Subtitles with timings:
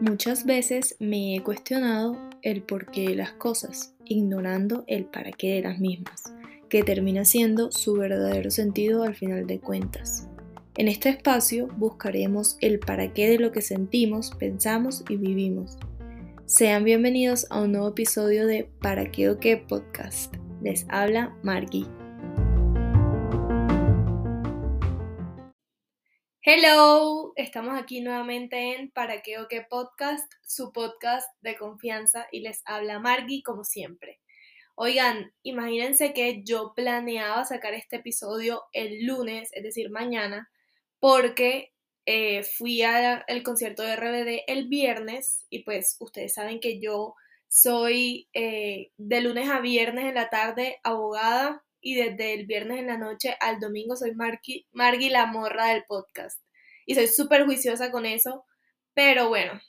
[0.00, 5.62] Muchas veces me he cuestionado el porqué de las cosas, ignorando el para qué de
[5.62, 6.22] las mismas,
[6.68, 10.28] que termina siendo su verdadero sentido al final de cuentas.
[10.76, 15.76] En este espacio buscaremos el para qué de lo que sentimos, pensamos y vivimos.
[16.46, 20.34] Sean bienvenidos a un nuevo episodio de Para qué o qué podcast.
[20.62, 21.97] Les habla Margie.
[26.50, 32.40] Hello, estamos aquí nuevamente en Para qué o qué podcast, su podcast de confianza y
[32.40, 34.18] les habla Margie como siempre.
[34.74, 40.50] Oigan, imagínense que yo planeaba sacar este episodio el lunes, es decir, mañana,
[41.00, 41.74] porque
[42.06, 47.14] eh, fui al concierto de RBD el viernes y pues ustedes saben que yo
[47.48, 52.86] soy eh, de lunes a viernes en la tarde abogada y desde el viernes en
[52.88, 56.40] la noche al domingo soy Margie, Margie la morra del podcast.
[56.86, 58.44] Y soy súper juiciosa con eso,
[58.94, 59.60] pero bueno,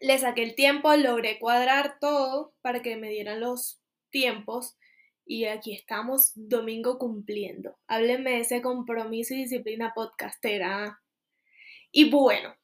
[0.00, 3.80] le saqué el tiempo, logré cuadrar todo para que me dieran los
[4.10, 4.76] tiempos
[5.24, 7.78] y aquí estamos domingo cumpliendo.
[7.86, 11.00] Háblenme de ese compromiso y disciplina podcastera.
[11.92, 12.56] Y bueno,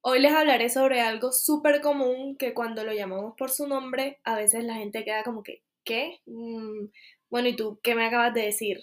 [0.00, 4.36] hoy les hablaré sobre algo súper común que cuando lo llamamos por su nombre, a
[4.36, 6.20] veces la gente queda como que, ¿qué?
[6.24, 6.86] Mm,
[7.30, 8.78] bueno, ¿y tú qué me acabas de decir?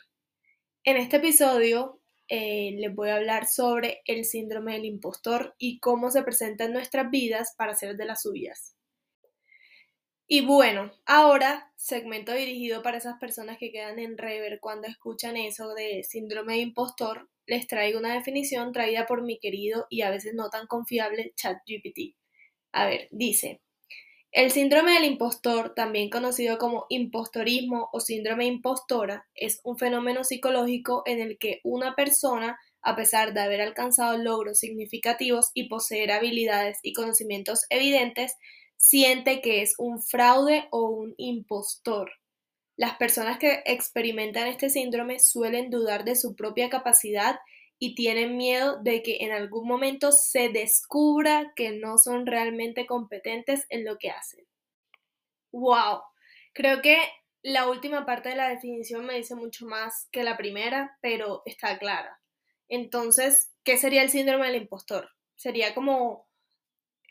[0.83, 6.11] En este episodio eh, les voy a hablar sobre el síndrome del impostor y cómo
[6.11, 8.75] se presenta en nuestras vidas para ser de las suyas.
[10.27, 15.73] Y bueno, ahora segmento dirigido para esas personas que quedan en rever cuando escuchan eso
[15.73, 20.33] de síndrome de impostor, les traigo una definición traída por mi querido y a veces
[20.33, 22.15] no tan confiable ChatGPT.
[22.71, 23.61] A ver, dice,
[24.33, 31.03] el síndrome del impostor, también conocido como impostorismo o síndrome impostora, es un fenómeno psicológico
[31.05, 36.79] en el que una persona, a pesar de haber alcanzado logros significativos y poseer habilidades
[36.81, 38.33] y conocimientos evidentes,
[38.75, 42.11] siente que es un fraude o un impostor.
[42.75, 47.35] Las personas que experimentan este síndrome suelen dudar de su propia capacidad
[47.83, 53.65] y tienen miedo de que en algún momento se descubra que no son realmente competentes
[53.67, 54.47] en lo que hacen.
[55.51, 55.99] ¡Wow!
[56.53, 56.97] Creo que
[57.41, 61.77] la última parte de la definición me dice mucho más que la primera, pero está
[61.77, 62.21] clara.
[62.69, 65.09] Entonces, ¿qué sería el síndrome del impostor?
[65.35, 66.25] Sería como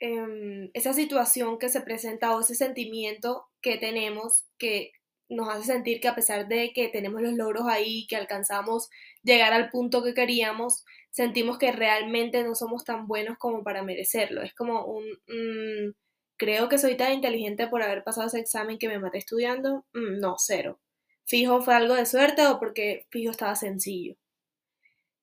[0.00, 4.92] em, esa situación que se presenta o ese sentimiento que tenemos que
[5.32, 8.88] nos hace sentir que a pesar de que tenemos los logros ahí, que alcanzamos
[9.22, 14.42] llegar al punto que queríamos, sentimos que realmente no somos tan buenos como para merecerlo.
[14.42, 15.94] Es como un, mm,
[16.36, 19.84] creo que soy tan inteligente por haber pasado ese examen que me maté estudiando.
[19.92, 20.80] Mm, no, cero.
[21.24, 24.16] Fijo fue algo de suerte o porque fijo estaba sencillo.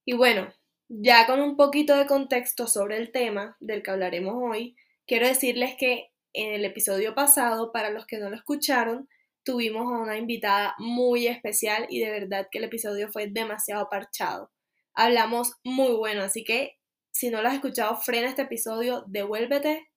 [0.05, 0.53] Y bueno,
[0.87, 5.75] ya con un poquito de contexto sobre el tema del que hablaremos hoy, quiero decirles
[5.77, 9.07] que en el episodio pasado, para los que no lo escucharon,
[9.43, 14.51] tuvimos a una invitada muy especial y de verdad que el episodio fue demasiado parchado.
[14.93, 16.77] Hablamos muy bueno, así que
[17.11, 19.89] si no lo has escuchado, frena este episodio, devuélvete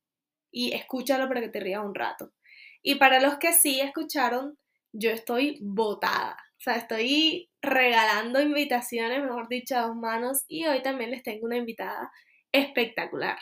[0.51, 2.33] y escúchalo para que te rías un rato.
[2.83, 4.59] Y para los que sí escucharon,
[4.93, 6.37] yo estoy botada.
[6.59, 10.45] O sea, estoy regalando invitaciones, mejor dicho, a dos manos.
[10.49, 12.11] Y hoy también les tengo una invitada
[12.53, 13.39] espectacular.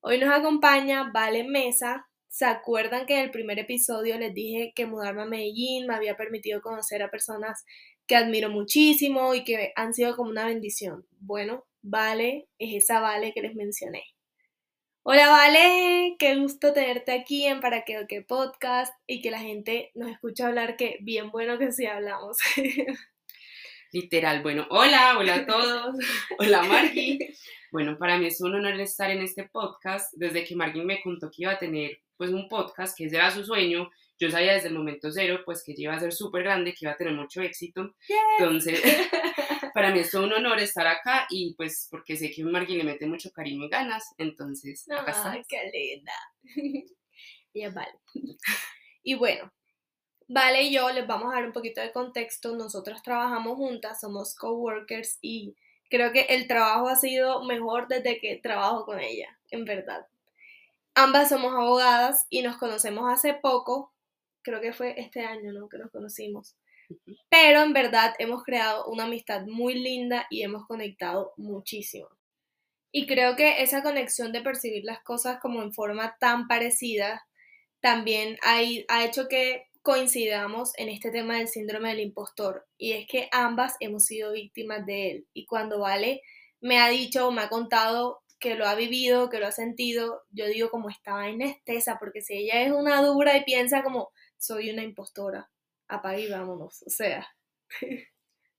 [0.00, 4.84] Hoy nos acompaña Vale Mesa, ¿Se acuerdan que en el primer episodio les dije que
[4.84, 7.64] mudarme a Medellín me había permitido conocer a personas
[8.06, 11.06] que admiro muchísimo y que han sido como una bendición?
[11.18, 14.04] Bueno, Vale, es esa Vale que les mencioné.
[15.02, 19.40] Hola Vale, qué gusto tenerte aquí en Para qué o qué podcast y que la
[19.40, 22.36] gente nos escuche hablar que bien bueno que sí hablamos.
[23.92, 25.96] Literal, bueno, hola, hola a todos,
[26.38, 27.34] hola Margie.
[27.72, 30.12] Bueno, para mí es un honor estar en este podcast.
[30.16, 33.30] Desde que Margie me contó que iba a tener pues un podcast, que ese era
[33.30, 36.72] su sueño, yo sabía desde el momento cero pues que iba a ser súper grande,
[36.72, 37.94] que iba a tener mucho éxito.
[38.38, 38.80] Entonces,
[39.74, 43.06] para mí es un honor estar acá y pues porque sé que Margie le mete
[43.06, 46.12] mucho cariño y ganas, entonces acá Ay, qué linda.
[47.54, 47.92] ya vale.
[49.02, 49.52] Y bueno,
[50.28, 52.56] Vale y yo les vamos a dar un poquito de contexto.
[52.56, 55.54] Nosotros trabajamos juntas, somos coworkers y
[55.88, 60.06] creo que el trabajo ha sido mejor desde que trabajo con ella, en verdad.
[60.98, 63.92] Ambas somos abogadas y nos conocemos hace poco,
[64.40, 65.68] creo que fue este año, ¿no?
[65.68, 66.56] Que nos conocimos.
[67.28, 72.08] Pero en verdad hemos creado una amistad muy linda y hemos conectado muchísimo.
[72.90, 77.26] Y creo que esa conexión de percibir las cosas como en forma tan parecida
[77.80, 83.06] también ha, ha hecho que coincidamos en este tema del síndrome del impostor y es
[83.06, 86.22] que ambas hemos sido víctimas de él y cuando Vale
[86.60, 90.22] me ha dicho o me ha contado que lo ha vivido, que lo ha sentido,
[90.30, 94.10] yo digo como estaba en estesa porque si ella es una dura y piensa como
[94.36, 95.50] soy una impostora,
[95.88, 97.26] apague y vámonos, o sea.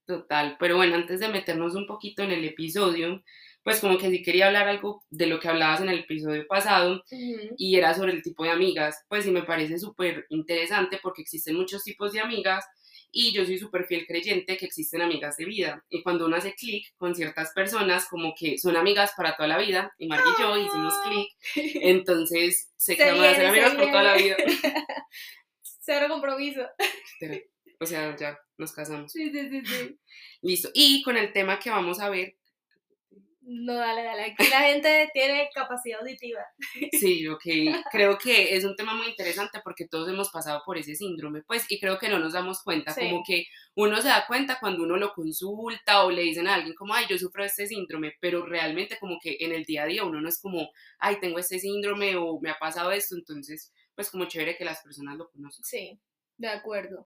[0.06, 3.22] Total, pero bueno, antes de meternos un poquito en el episodio,
[3.62, 7.02] pues como que sí quería hablar algo de lo que hablabas en el episodio pasado
[7.10, 11.56] y era sobre el tipo de amigas, pues sí me parece súper interesante porque existen
[11.56, 12.64] muchos tipos de amigas
[13.10, 16.54] y yo soy súper fiel creyente que existen amigas de vida y cuando uno hace
[16.54, 20.42] clic con ciertas personas como que son amigas para toda la vida y Mark y
[20.42, 21.08] yo hicimos ah.
[21.08, 21.28] clic,
[21.82, 24.36] entonces se, se quedan a ser amigas por toda la vida.
[25.62, 26.62] Cero compromiso.
[27.80, 29.12] O sea, ya nos casamos.
[29.12, 29.98] Sí, sí, sí, sí.
[30.42, 30.68] Listo.
[30.74, 32.36] Y con el tema que vamos a ver,
[33.50, 34.22] no, dale, dale.
[34.24, 36.40] Aquí la gente tiene capacidad auditiva.
[37.00, 37.44] Sí, ok.
[37.90, 41.64] Creo que es un tema muy interesante porque todos hemos pasado por ese síndrome, pues,
[41.70, 42.94] y creo que no nos damos cuenta.
[42.94, 46.74] Como que uno se da cuenta cuando uno lo consulta o le dicen a alguien
[46.74, 49.86] como, ay, yo sufro de este síndrome, pero realmente como que en el día a
[49.86, 50.68] día uno no es como,
[50.98, 54.82] ay, tengo este síndrome o me ha pasado esto, entonces, pues como chévere que las
[54.82, 55.64] personas lo conozcan.
[55.64, 55.98] Sí,
[56.36, 57.08] de acuerdo.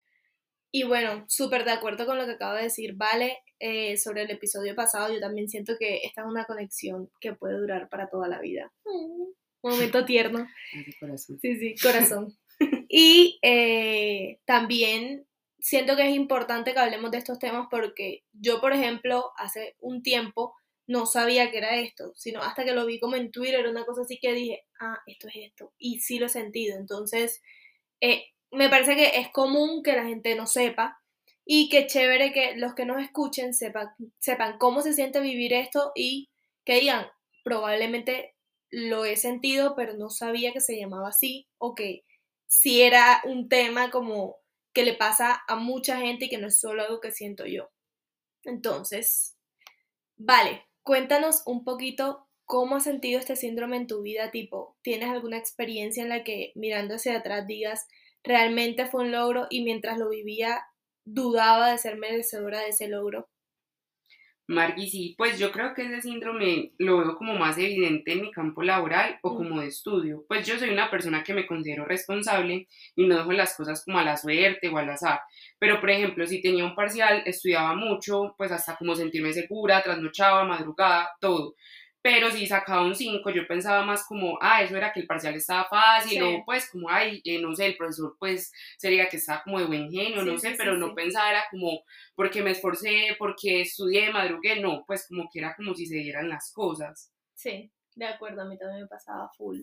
[0.76, 4.32] Y bueno, súper de acuerdo con lo que acaba de decir Vale eh, sobre el
[4.32, 5.14] episodio pasado.
[5.14, 8.74] Yo también siento que esta es una conexión que puede durar para toda la vida.
[8.84, 10.46] Un momento tierno.
[11.42, 12.38] Sí, sí, corazón.
[12.90, 15.26] Y eh, también
[15.60, 20.04] siento que es importante que hablemos de estos temas porque yo, por ejemplo, hace un
[20.04, 20.56] tiempo
[20.88, 24.02] no sabía que era esto, sino hasta que lo vi como en Twitter, una cosa
[24.02, 25.74] así que dije, ah, esto es esto.
[25.78, 26.78] Y sí lo he sentido.
[26.78, 27.42] Entonces,
[28.02, 31.02] eh, me parece que es común que la gente no sepa
[31.46, 33.90] y que chévere que los que nos escuchen sepan,
[34.20, 36.30] sepan cómo se siente vivir esto y
[36.64, 37.08] que digan,
[37.44, 38.36] probablemente
[38.72, 42.04] lo he sentido, pero no sabía que se llamaba así o que
[42.48, 44.38] si era un tema como
[44.74, 47.70] que le pasa a mucha gente y que no es solo algo que siento yo.
[48.44, 49.38] Entonces,
[50.18, 55.38] vale, cuéntanos un poquito cómo has sentido este síndrome en tu vida, tipo, ¿tienes alguna
[55.38, 57.88] experiencia en la que mirando hacia atrás digas,
[58.26, 60.62] realmente fue un logro y mientras lo vivía
[61.06, 63.28] dudaba de ser merecedora de ese logro.
[64.48, 68.32] Margui, sí, pues yo creo que ese síndrome lo veo como más evidente en mi
[68.32, 69.38] campo laboral o mm.
[69.38, 70.24] como de estudio.
[70.28, 73.98] Pues yo soy una persona que me considero responsable y no dejo las cosas como
[73.98, 75.20] a la suerte o al azar.
[75.58, 80.44] Pero, por ejemplo, si tenía un parcial, estudiaba mucho, pues hasta como sentirme segura, trasnochaba,
[80.44, 81.56] madrugada, todo
[82.06, 85.34] pero si sacaba un 5, yo pensaba más como, ah, eso era que el parcial
[85.34, 89.42] estaba fácil, o pues como, ay, eh, no sé, el profesor pues sería que estaba
[89.42, 91.82] como de buen genio, no sé, pero no pensaba era como,
[92.14, 96.30] porque me esforcé, porque estudié, madrugué, no, pues como que era como si se dieran
[96.30, 97.12] las cosas.
[97.34, 99.62] Sí, de acuerdo, a mí también me pasaba full.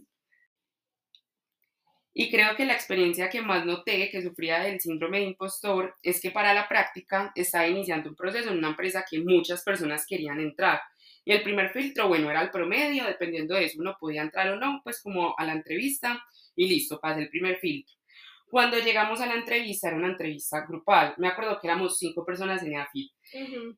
[2.12, 6.20] Y creo que la experiencia que más noté que sufría del síndrome de impostor es
[6.20, 10.40] que para la práctica estaba iniciando un proceso en una empresa que muchas personas querían
[10.40, 10.80] entrar
[11.24, 14.56] y el primer filtro, bueno, era el promedio, dependiendo de eso uno podía entrar o
[14.56, 16.22] no, pues como a la entrevista
[16.56, 17.94] y listo, pasé el primer filtro.
[18.52, 21.14] Cuando llegamos a la entrevista, era una entrevista grupal.
[21.16, 23.10] Me acuerdo que éramos cinco personas en EAFIT.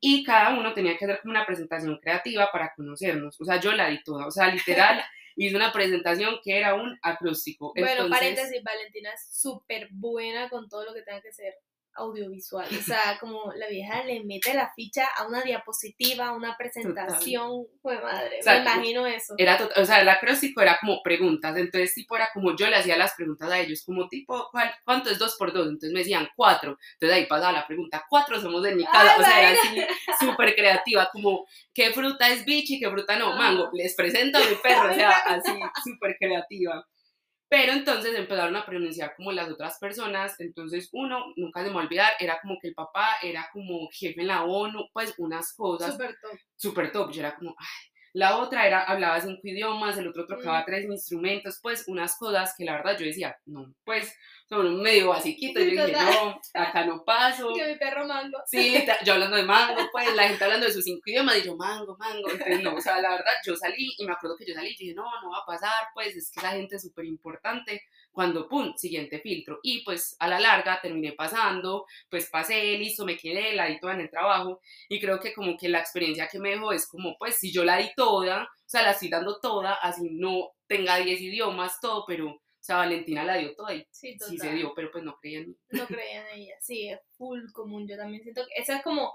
[0.01, 3.41] Y cada uno tenía que hacer como una presentación creativa para conocernos.
[3.41, 4.27] O sea, yo la di toda.
[4.27, 5.01] O sea, literal,
[5.37, 7.73] hice una presentación que era un acróstico.
[7.77, 11.55] Bueno, paréntesis, Valentina es súper buena con todo lo que tenga que ser
[11.95, 12.67] audiovisual.
[12.67, 17.67] O sea, como la vieja le mete la ficha a una diapositiva, a una presentación.
[17.83, 19.35] Fue madre, me imagino eso.
[19.39, 21.57] Era o sea, el acróstico era como preguntas.
[21.57, 24.51] Entonces, tipo, era como yo le hacía las preguntas a ellos, como tipo,
[24.85, 25.67] ¿cuánto es dos por dos?
[25.67, 26.79] Entonces me decían cuatro.
[26.95, 29.17] Entonces ahí pasaba la pregunta, cuatro somos de mi casa.
[29.19, 29.81] o sea, era así
[30.21, 32.79] súper creativa, como, ¿qué fruta es bichi?
[32.79, 33.37] ¿Qué fruta no?
[33.37, 33.71] Mango.
[33.73, 35.53] Les presento a mi perro, o sea, así
[35.83, 36.87] súper creativa.
[37.55, 41.83] Pero entonces empezaron a pronunciar como las otras personas, entonces uno, nunca se me va
[41.83, 45.55] a olvidar, era como que el papá era como jefe en la ONU, pues unas
[45.55, 45.93] cosas.
[45.93, 46.39] Súper top.
[46.57, 47.94] Súper top, yo era como, ay.
[48.15, 50.65] La otra era, hablaba cinco idiomas, el otro tocaba mm.
[50.67, 54.17] tres instrumentos, pues unas cosas que la verdad yo decía, no, pues
[54.49, 55.59] son medio basiquito.
[55.59, 57.53] Yo dije, no, acá no paso.
[57.53, 58.39] Que mi perro mango.
[58.47, 61.57] Sí, yo hablando de mango, pues la gente hablando de sus cinco idiomas, y yo
[61.57, 62.31] mango, mango.
[62.31, 64.77] Entonces, no, o sea, la verdad, yo salí y me acuerdo que yo salí y
[64.77, 67.83] dije, no, no va a pasar, pues es que la gente es súper importante.
[68.15, 69.59] Cuando, pum, siguiente filtro.
[69.63, 73.95] Y pues a la larga terminé pasando, pues pasé, listo, me quedé, la di toda
[73.95, 74.61] en el trabajo.
[74.89, 77.65] Y creo que como que la experiencia que me dejó es como, pues si yo
[77.65, 82.05] la di toda, o sea, la estoy dando toda, así no tenga 10 idiomas, todo,
[82.07, 82.29] pero
[82.65, 85.55] o sea, Valentina la dio toda y sí, se dio, pero pues no creían.
[85.69, 87.87] No creían en ella, sí, es full común.
[87.87, 89.13] Yo también siento que eso es como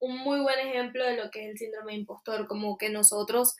[0.00, 3.54] un muy buen ejemplo de lo que es el síndrome de impostor, como que nosotros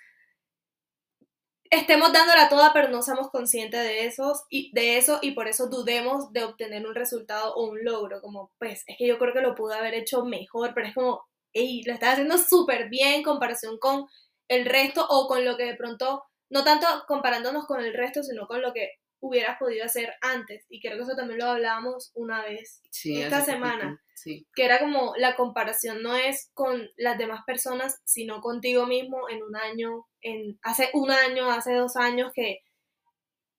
[1.70, 5.68] estemos dándola toda, pero no somos conscientes de, esos, y, de eso y por eso
[5.68, 8.20] dudemos de obtener un resultado o un logro.
[8.20, 11.24] Como, pues, es que yo creo que lo pude haber hecho mejor, pero es como,
[11.52, 14.06] hey, lo estás haciendo súper bien en comparación con
[14.48, 18.46] el resto o con lo que de pronto, no tanto comparándonos con el resto, sino
[18.46, 20.64] con lo que hubieras podido hacer antes.
[20.68, 24.00] Y creo que eso también lo hablábamos una vez esta semana.
[24.24, 29.42] Que era como la comparación no es con las demás personas, sino contigo mismo en
[29.42, 32.60] un año, en hace un año, hace dos años, que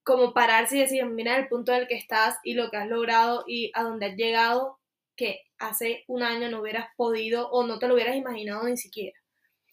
[0.02, 3.44] como pararse y decir, mira el punto del que estás y lo que has logrado
[3.46, 4.78] y a dónde has llegado,
[5.16, 9.18] que hace un año no hubieras podido o no te lo hubieras imaginado ni siquiera.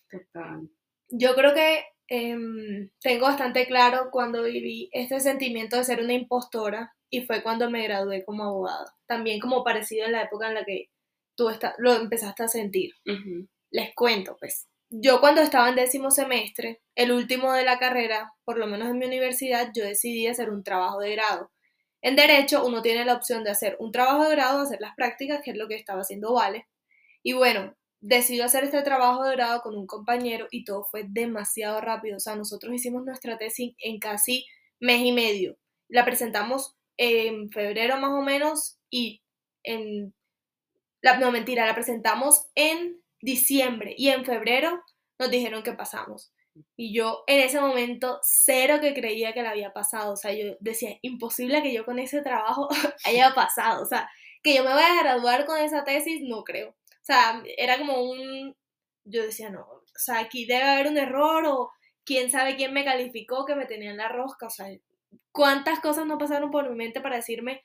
[0.10, 0.70] Total.
[1.10, 6.94] Yo creo que Em, tengo bastante claro cuando viví este sentimiento de ser una impostora
[7.10, 8.96] y fue cuando me gradué como abogada.
[9.08, 10.90] También como parecido en la época en la que
[11.36, 12.92] tú lo empezaste a sentir.
[13.72, 14.68] Les cuento, pues.
[14.90, 19.00] Yo cuando estaba en décimo semestre, el último de la carrera, por lo menos en
[19.00, 21.52] mi universidad, yo decidí hacer un trabajo de grado.
[22.02, 25.42] En derecho uno tiene la opción de hacer un trabajo de grado, hacer las prácticas,
[25.44, 26.68] que es lo que estaba haciendo Vale.
[27.24, 31.82] Y bueno, decidió hacer este trabajo de grado con un compañero y todo fue demasiado
[31.82, 32.18] rápido.
[32.18, 34.46] O sea, nosotros hicimos nuestra tesis en casi
[34.80, 35.58] mes y medio.
[35.88, 39.24] La presentamos en febrero más o menos y
[39.64, 40.14] en...
[41.02, 44.82] La, no, mentira, la presentamos en diciembre y en febrero
[45.20, 46.32] nos dijeron que pasamos.
[46.78, 50.14] Y yo en ese momento cero que creía que la había pasado.
[50.14, 52.70] O sea, yo decía, imposible que yo con ese trabajo
[53.06, 53.84] haya pasado.
[53.84, 54.10] O sea,
[54.42, 56.76] que yo me vaya a graduar con esa tesis, no creo.
[57.06, 58.56] Sea, era como un,
[59.06, 61.72] yo decía, no, o sea, aquí debe haber un error o
[62.04, 64.68] quién sabe quién me calificó que me tenía en la rosca, o sea,
[65.32, 67.64] cuántas cosas no pasaron por mi mente para decirme,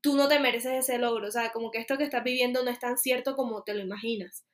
[0.00, 2.70] tú no te mereces ese logro, o sea, como que esto que estás viviendo no
[2.70, 4.44] es tan cierto como te lo imaginas.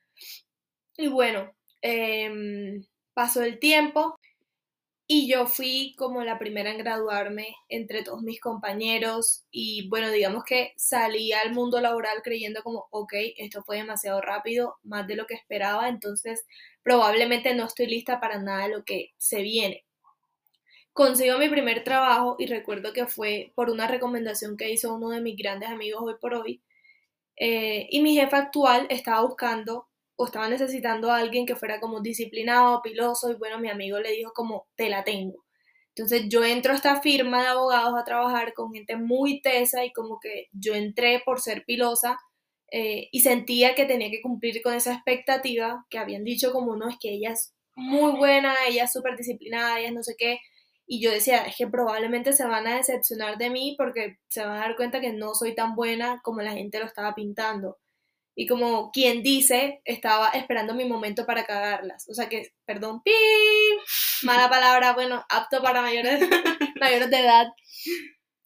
[0.97, 4.17] Y bueno, em, pasó el tiempo
[5.07, 10.43] y yo fui como la primera en graduarme entre todos mis compañeros y bueno, digamos
[10.45, 15.25] que salí al mundo laboral creyendo como, ok, esto fue demasiado rápido, más de lo
[15.27, 16.45] que esperaba, entonces
[16.83, 19.83] probablemente no estoy lista para nada de lo que se viene.
[20.93, 25.21] Consigo mi primer trabajo y recuerdo que fue por una recomendación que hizo uno de
[25.21, 26.61] mis grandes amigos hoy por hoy.
[27.35, 29.87] Eh, y mi jefe actual estaba buscando
[30.23, 34.11] o estaba necesitando a alguien que fuera como disciplinado, piloso, y bueno, mi amigo le
[34.11, 35.43] dijo como, te la tengo.
[35.89, 39.91] Entonces yo entro a esta firma de abogados a trabajar con gente muy tesa y
[39.93, 42.17] como que yo entré por ser pilosa
[42.71, 46.89] eh, y sentía que tenía que cumplir con esa expectativa que habían dicho como, no,
[46.89, 50.39] es que ella es muy buena, ella es súper disciplinada, ella es no sé qué.
[50.87, 54.57] Y yo decía, es que probablemente se van a decepcionar de mí porque se van
[54.57, 57.77] a dar cuenta que no soy tan buena como la gente lo estaba pintando
[58.35, 62.07] y como quien dice, estaba esperando mi momento para cagarlas.
[62.09, 63.11] O sea que, perdón, pi,
[64.23, 66.19] mala palabra, bueno, apto para mayores,
[66.81, 67.47] mayores de edad.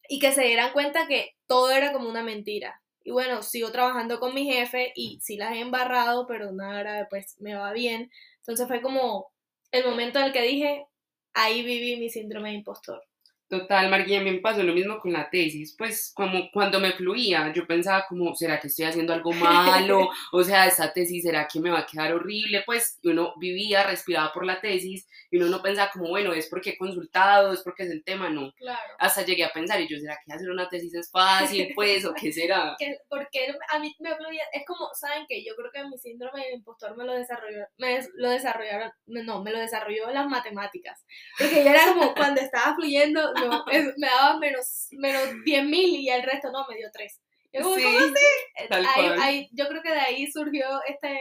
[0.09, 2.81] Y que se dieran cuenta que todo era como una mentira.
[3.03, 7.35] Y bueno, sigo trabajando con mi jefe y sí las he embarrado, pero nada pues
[7.39, 8.11] me va bien.
[8.39, 9.31] Entonces fue como
[9.71, 10.85] el momento en el que dije,
[11.33, 13.06] ahí viví mi síndrome de impostor.
[13.49, 17.65] Total, Marguilla, me pasó lo mismo con la tesis, pues como cuando me fluía, yo
[17.65, 20.09] pensaba como, ¿será que estoy haciendo algo malo?
[20.33, 22.63] O sea, esta tesis, ¿será que me va a quedar horrible?
[22.65, 26.71] Pues uno vivía, respiraba por la tesis y uno no pensaba como, bueno, es porque
[26.71, 28.51] he consultado, es porque es el tema, no.
[28.53, 28.93] Claro.
[28.99, 32.13] Hasta llegué a pensar, y yo, ¿será que hacer una tesis es fácil, pues, o
[32.13, 32.75] qué será?
[33.09, 35.43] porque a mí me fluía, es como, ¿saben qué?
[35.45, 39.51] Yo creo que mi síndrome del impostor me lo desarrolló, me lo desarrollaron, no, me
[39.51, 41.05] lo desarrolló las matemáticas.
[41.37, 43.65] Porque yo era como, cuando estaba fluyendo, no,
[43.97, 47.21] me daba menos, menos 10 mil y el resto no, me dio 3.
[47.53, 49.49] Yo, ¿cómo así?
[49.51, 51.19] yo creo que de ahí surgió este,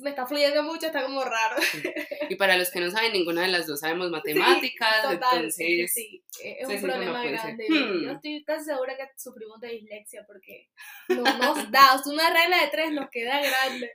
[0.00, 1.56] me está fluyendo mucho, está como raro.
[2.28, 5.92] Y para los que no saben, ninguna de las dos sabemos matemáticas, entonces...
[5.92, 7.66] Sí, es un problema grande.
[7.68, 8.16] Yo hmm.
[8.16, 10.68] estoy casi segura que sufrimos de dislexia porque
[11.08, 13.90] no nos da, una regla de tres nos queda grande.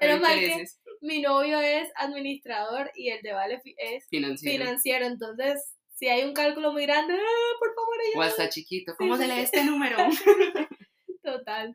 [0.00, 0.64] Pero más que
[1.00, 6.34] mi novio es administrador y el de Vale es financiero, financiero entonces si hay un
[6.34, 8.26] cálculo muy grande, ¡ah, por favor, ayúdame.
[8.26, 9.96] O hasta chiquito, ¿cómo se lee este número?
[11.22, 11.74] Total.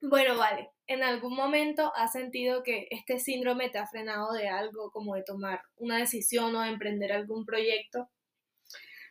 [0.00, 0.70] Bueno, vale.
[0.86, 5.24] ¿En algún momento has sentido que este síndrome te ha frenado de algo, como de
[5.24, 8.08] tomar una decisión o de emprender algún proyecto?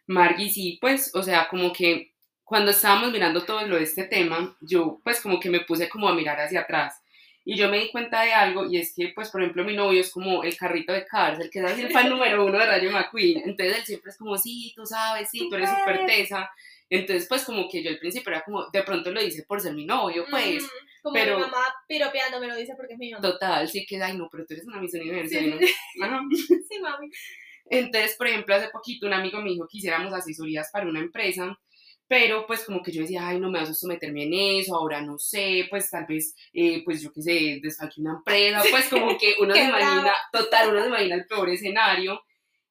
[0.08, 2.14] Margui, sí, pues, o sea, como que
[2.46, 6.08] cuando estábamos mirando todo lo de este tema, yo pues como que me puse como
[6.08, 7.03] a mirar hacia atrás
[7.46, 10.00] y yo me di cuenta de algo, y es que, pues, por ejemplo, mi novio
[10.00, 12.90] es como el carrito de Cars, el que es el fan número uno de Rayo
[12.90, 13.42] McQueen.
[13.46, 16.50] Entonces él siempre es como, sí, tú sabes, sí, tú eres súper tesa.
[16.90, 19.74] Entonces, pues, como que yo al principio era como, de pronto lo dice por ser
[19.74, 20.64] mi novio, pues.
[21.02, 23.22] como pero, mi mamá piropeando me lo dice porque es mi mamá.
[23.22, 25.58] Total, sí que, ay, no, pero tú eres una misión universo, sí, ¿no?
[26.70, 27.10] sí, mami.
[27.66, 31.58] Entonces, por ejemplo, hace poquito un amigo me dijo que hiciéramos asesorías para una empresa
[32.14, 35.02] pero pues como que yo decía, ay, no me vas a someterme en eso, ahora
[35.02, 39.18] no sé, pues tal vez, eh, pues yo qué sé, desfalque una empresa, pues como
[39.18, 42.22] que uno se imagina, total, uno se imagina el peor escenario,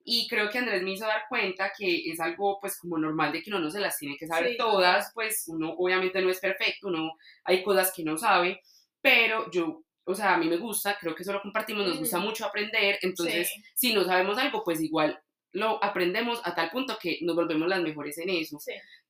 [0.04, 3.42] y creo que Andrés me hizo dar cuenta que es algo pues como normal de
[3.42, 6.86] que uno no se las tiene que saber todas, pues uno obviamente no es perfecto,
[6.86, 7.10] uno
[7.42, 8.60] hay cosas que no sabe,
[9.00, 12.18] pero yo o sea, a mí me gusta, creo que eso lo compartimos, nos gusta
[12.18, 15.20] mucho aprender, entonces si no sabemos algo, pues igual
[15.52, 18.58] lo aprendemos a tal punto que nos volvemos las mejores en eso.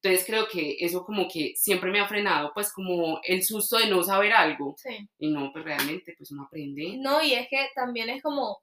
[0.02, 3.86] Entonces creo que eso como que siempre me ha frenado, pues como el susto de
[3.86, 4.76] no saber algo.
[5.18, 6.96] Y no, pues realmente pues uno aprende.
[6.98, 8.60] No, y es que también es como,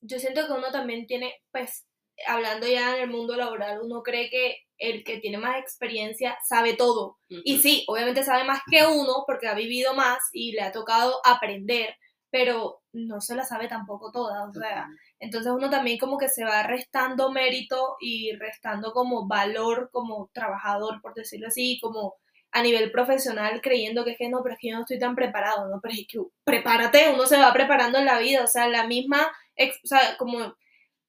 [0.00, 1.86] yo siento que uno también tiene, pues
[2.26, 6.74] hablando ya en el mundo laboral, uno cree que el que tiene más experiencia sabe
[6.74, 7.18] todo.
[7.28, 11.20] Y sí, obviamente sabe más que uno porque ha vivido más y le ha tocado
[11.24, 11.96] aprender,
[12.30, 16.44] pero no se la sabe tampoco toda, o sea, entonces uno también como que se
[16.44, 22.14] va restando mérito y restando como valor como trabajador, por decirlo así, como
[22.52, 25.14] a nivel profesional creyendo que es que no, pero es que yo no estoy tan
[25.14, 28.68] preparado, no, pero es que prepárate, uno se va preparando en la vida, o sea,
[28.68, 30.56] la misma, o sea, como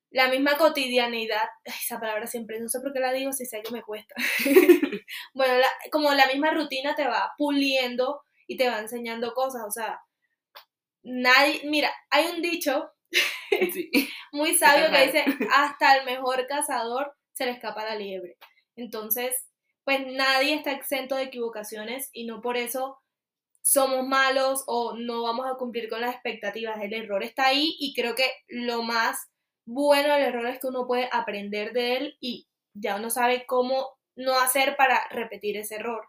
[0.10, 3.72] la misma cotidianidad, esa palabra siempre, no sé por qué la digo si sé que
[3.72, 4.16] me cuesta,
[5.34, 5.54] bueno,
[5.92, 10.02] como la misma rutina te va puliendo y te va enseñando cosas, o sea,
[11.08, 12.92] nadie, mira, hay un dicho
[14.32, 18.38] muy sabio que dice, hasta el mejor cazador se le escapa la liebre.
[18.76, 19.48] Entonces,
[19.84, 23.00] pues nadie está exento de equivocaciones y no por eso
[23.62, 26.82] somos malos o no vamos a cumplir con las expectativas.
[26.82, 29.18] El error está ahí y creo que lo más
[29.66, 33.98] bueno del error es que uno puede aprender de él y ya uno sabe cómo
[34.16, 36.08] no hacer para repetir ese error.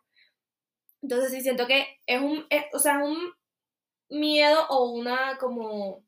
[1.02, 3.32] Entonces sí siento que es un, o sea, un
[4.10, 6.04] miedo o una como,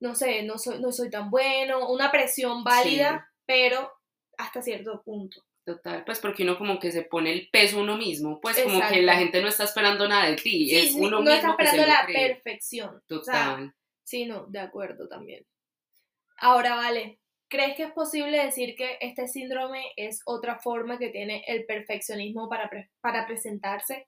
[0.00, 3.90] no sé, no soy, no soy tan bueno, una presión válida, pero
[4.38, 5.44] hasta cierto punto.
[5.64, 9.00] Total, pues porque uno como que se pone el peso uno mismo, pues como que
[9.00, 13.02] la gente no está esperando nada de ti, es uno no está esperando la perfección.
[13.06, 13.74] Total.
[14.02, 15.46] sí, no, de acuerdo también.
[16.36, 21.42] Ahora, vale, ¿crees que es posible decir que este síndrome es otra forma que tiene
[21.46, 22.70] el perfeccionismo para,
[23.00, 24.06] para presentarse?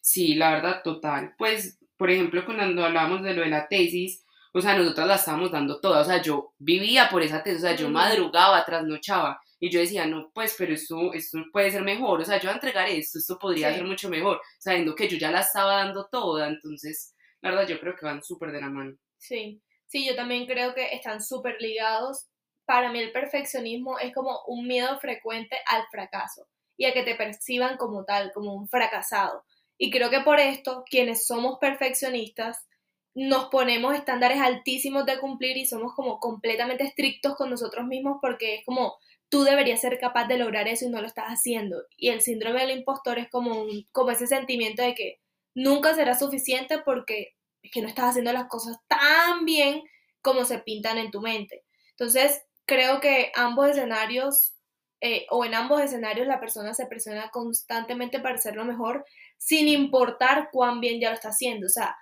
[0.00, 1.34] Sí, la verdad, total.
[1.38, 5.50] Pues por ejemplo, cuando hablábamos de lo de la tesis, o sea, nosotras la estábamos
[5.52, 9.70] dando toda, o sea, yo vivía por esa tesis, o sea, yo madrugaba, trasnochaba, y
[9.70, 12.54] yo decía, no, pues, pero esto, esto puede ser mejor, o sea, yo voy a
[12.54, 16.48] entregar esto, esto podría ser mucho mejor, sabiendo que yo ya la estaba dando toda,
[16.48, 18.96] entonces, la verdad, yo creo que van súper de la mano.
[19.18, 22.26] Sí, sí, yo también creo que están súper ligados.
[22.64, 27.14] Para mí el perfeccionismo es como un miedo frecuente al fracaso y a que te
[27.14, 29.44] perciban como tal, como un fracasado.
[29.78, 32.66] Y creo que por esto, quienes somos perfeccionistas,
[33.14, 38.56] nos ponemos estándares altísimos de cumplir y somos como completamente estrictos con nosotros mismos porque
[38.56, 38.96] es como
[39.28, 41.82] tú deberías ser capaz de lograr eso y no lo estás haciendo.
[41.96, 45.20] Y el síndrome del impostor es como, un, como ese sentimiento de que
[45.54, 49.82] nunca será suficiente porque es que no estás haciendo las cosas tan bien
[50.20, 51.64] como se pintan en tu mente.
[51.90, 54.54] Entonces, creo que ambos escenarios
[55.00, 59.04] eh, o en ambos escenarios la persona se presiona constantemente para ser lo mejor
[59.38, 61.66] sin importar cuán bien ya lo está haciendo.
[61.66, 61.96] O sea,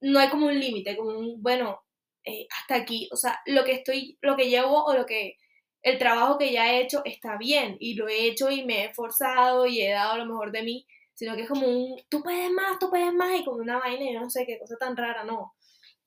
[0.00, 1.80] no hay como un límite, como un, bueno,
[2.24, 3.08] eh, hasta aquí.
[3.12, 5.36] O sea, lo que estoy, lo que llevo o lo que,
[5.82, 8.84] el trabajo que ya he hecho está bien y lo he hecho y me he
[8.86, 12.50] esforzado y he dado lo mejor de mí, sino que es como un, tú puedes
[12.50, 15.24] más, tú puedes más y como una vaina y no sé qué cosa tan rara,
[15.24, 15.54] no.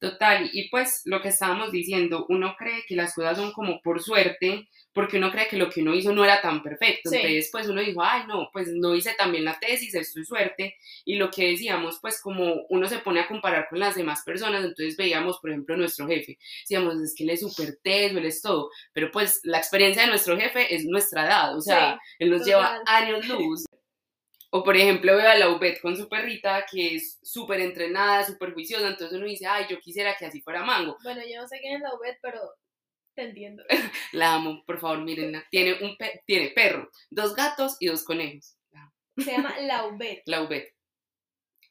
[0.04, 4.04] Total, y pues lo que estábamos diciendo, uno cree que las cosas son como por
[4.04, 7.10] suerte, porque uno cree que lo que uno hizo no era tan perfecto.
[7.10, 10.76] Entonces, pues uno dijo, ay, no, pues no hice también la tesis, esto es suerte.
[11.06, 14.66] Y lo que decíamos, pues como uno se pone a comparar con las demás personas,
[14.66, 16.38] entonces veíamos, por ejemplo, nuestro jefe.
[16.64, 18.72] Decíamos, es que él es súper teso, él es todo.
[18.92, 22.82] Pero pues la experiencia de nuestro jefe es nuestra edad, o sea, él nos lleva
[22.86, 23.64] años luz.
[24.56, 28.54] O por ejemplo veo a la Ubet con su perrita que es súper entrenada, súper
[28.54, 30.96] juiciosa, entonces uno dice, ay, yo quisiera que así fuera Mango.
[31.02, 32.40] Bueno, yo no sé quién es la Ubet, pero
[33.16, 33.64] te entiendo.
[34.12, 35.44] la amo, por favor, mírenla.
[35.50, 38.56] Tiene, un tiene perro, dos gatos y dos conejos.
[39.18, 40.22] Se llama la Ubet.
[40.28, 40.72] La Ubet.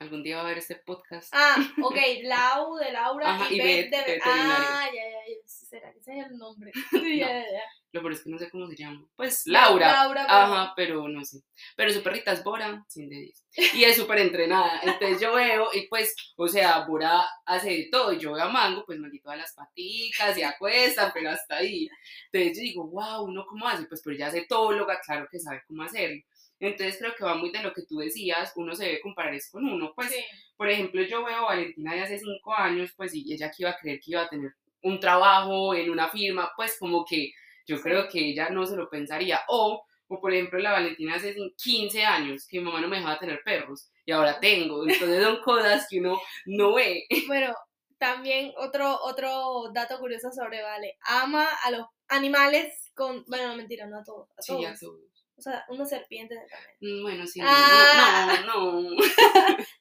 [0.00, 1.32] Algún día va a ver este podcast.
[1.32, 6.18] Ah, ok, Lau de Laura y, Bet de, Ah, ya, ya, ya, será que ese
[6.18, 6.72] es el nombre.
[6.92, 7.62] ya, ya, ya.
[7.92, 9.06] Lo peor es que no sé cómo se llama.
[9.14, 9.92] Pues Laura.
[9.92, 11.42] Laura Ajá, pero no sé.
[11.76, 13.46] Pero su perrita es Bora, sin de 10.
[13.74, 14.80] Y es súper entrenada.
[14.82, 18.14] Entonces yo veo, y pues, o sea, Bora hace de todo.
[18.14, 21.56] Y yo veo a Mango, pues me quito a las patitas y acuesta, pero hasta
[21.56, 21.86] ahí.
[22.32, 23.84] Entonces yo digo, wow, ¿uno cómo hace?
[23.84, 26.22] Pues, pero ya es etóloga, claro que sabe cómo hacerlo.
[26.60, 29.50] Entonces creo que va muy de lo que tú decías, uno se debe comparar es
[29.50, 29.92] con uno.
[29.94, 30.14] Pues,
[30.56, 33.70] por ejemplo, yo veo a Valentina de hace cinco años, pues, y ella que iba
[33.70, 34.52] a creer que iba a tener
[34.82, 37.32] un trabajo en una firma, pues como que
[37.66, 39.40] yo creo que ella no se lo pensaría.
[39.48, 43.18] O, o por ejemplo, la Valentina hace 15 años que mi mamá no me dejaba
[43.18, 44.86] tener perros y ahora tengo.
[44.86, 47.04] Entonces son cosas que uno no ve.
[47.28, 47.54] Bueno,
[47.98, 50.96] también otro, otro dato curioso sobre Vale.
[51.06, 53.24] Ama a los animales con...
[53.26, 54.28] Bueno, no mentira, no a todos.
[54.32, 54.60] A todos.
[54.60, 55.00] Sí, a todos.
[55.34, 57.00] O sea, una serpiente también.
[57.00, 57.40] Mm, Bueno, sí.
[57.42, 58.42] Ah.
[58.46, 58.90] No, no.
[58.90, 58.96] no.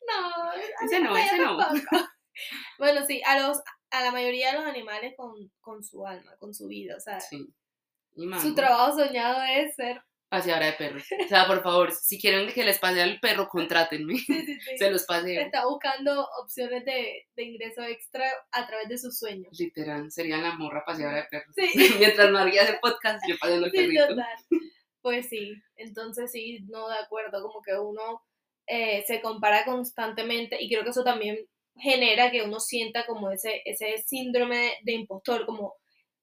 [0.10, 0.52] No,
[0.86, 1.58] Ese no, ese no.
[2.80, 3.58] Bueno, sí, a los
[3.92, 7.20] a la mayoría de los animales con, con su alma, con su vida, o sea,
[7.20, 7.46] Sí.
[8.16, 10.02] Y su trabajo soñado es ser...
[10.30, 11.04] paseadora de perros.
[11.24, 14.16] O sea, por favor, si quieren que les pase al perro, contrátenme.
[14.18, 14.72] Sí, sí, sí.
[14.78, 15.42] Se los paseo.
[15.42, 19.58] Está buscando opciones de, de ingreso extra a través de sus sueños.
[19.60, 21.56] Literal, sería la morra paseadora de perros.
[22.00, 24.08] Mientras María hace podcast, yo paseando el perrito.
[24.08, 24.38] total.
[25.02, 28.22] Pues sí, entonces sí, no de acuerdo, como que uno
[28.68, 31.40] eh, se compara constantemente y creo que eso también
[31.76, 35.74] genera que uno sienta como ese, ese síndrome de, de impostor, como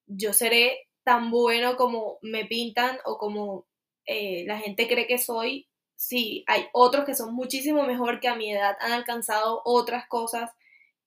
[0.07, 3.67] yo seré tan bueno como me pintan o como
[4.07, 8.37] eh, la gente cree que soy, sí, hay otros que son muchísimo mejor que a
[8.37, 10.51] mi edad han alcanzado otras cosas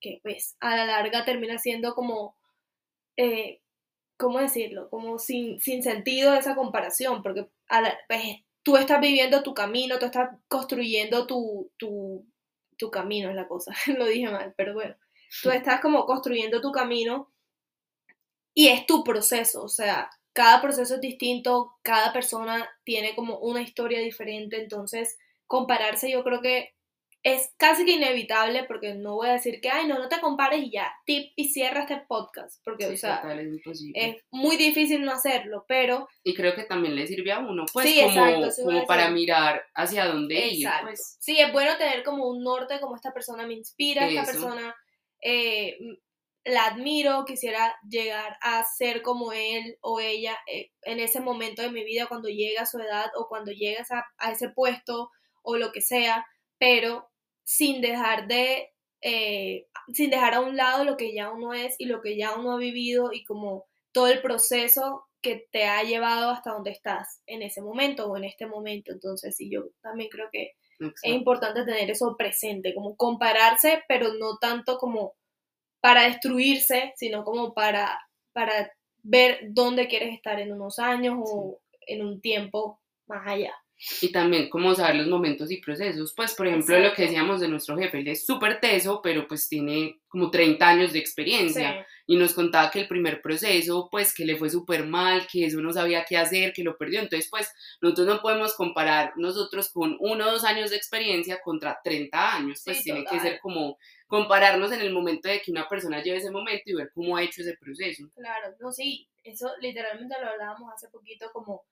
[0.02, 2.36] que pues a la larga termina siendo como...
[3.18, 3.62] eh,
[4.18, 4.90] ¿cómo decirlo?
[4.90, 8.24] Como sin, sin sentido esa comparación, porque a la- pues,
[8.64, 12.26] tú estás viviendo tu camino, tú estás construyendo tu, tu,
[12.78, 14.96] tu camino, es la cosa, lo dije mal, pero bueno,
[15.44, 17.31] tú estás como construyendo tu camino
[18.54, 23.62] y es tu proceso, o sea, cada proceso es distinto, cada persona tiene como una
[23.62, 26.74] historia diferente, entonces compararse yo creo que
[27.24, 30.64] es casi que inevitable porque no voy a decir que, ay, no, no te compares
[30.64, 33.60] y ya, tip y cierra este podcast, porque, Sí, o sea, total,
[33.94, 37.88] es muy difícil no hacerlo, pero Y creo que también le sirve a uno, pues,
[37.88, 41.18] Sí, como, exacto, como para mirar hacia dónde ir, pues.
[41.20, 44.76] Sí, es bueno tener como un norte, como esta persona me inspira, esta persona
[45.22, 45.78] eh,
[46.44, 51.72] la admiro, quisiera llegar a ser como él o ella eh, en ese momento de
[51.72, 55.12] mi vida, cuando llegue a su edad o cuando llegues a, a ese puesto
[55.44, 56.26] o lo que sea,
[56.58, 57.10] pero
[57.44, 58.70] sin dejar de,
[59.02, 62.36] eh, sin dejar a un lado lo que ya uno es y lo que ya
[62.36, 67.22] uno ha vivido y como todo el proceso que te ha llevado hasta donde estás
[67.28, 68.92] en ese momento o en este momento.
[68.92, 74.38] Entonces, sí, yo también creo que es importante tener eso presente, como compararse, pero no
[74.40, 75.14] tanto como
[75.82, 78.00] para destruirse, sino como para,
[78.34, 78.72] para
[79.04, 83.54] ver dónde quieres estar en unos años o en un tiempo más allá.
[84.02, 86.14] Y también como saber los momentos y procesos.
[86.16, 87.02] Pues, por ejemplo, lo que Exacto.
[87.04, 91.00] decíamos de nuestro jefe, él es súper teso, pero pues tiene como 30 años de
[91.00, 91.72] experiencia.
[91.72, 92.14] Sí.
[92.14, 95.62] Y nos contaba que el primer proceso, pues, que le fue súper mal, que eso
[95.62, 97.00] no sabía qué hacer, que lo perdió.
[97.00, 97.50] Entonces, pues,
[97.82, 102.62] nosotros no podemos comparar nosotros con uno o dos años de experiencia contra 30 años.
[102.64, 103.22] Pues Sí, tiene que total.
[103.22, 106.92] ser como compararnos en el momento de que una persona lleve ese momento y ver
[106.94, 108.04] cómo ha hecho ese proceso.
[108.14, 111.64] Claro, no, sí, eso literalmente lo hablábamos hace poquito, como